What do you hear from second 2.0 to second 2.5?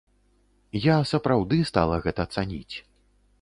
гэта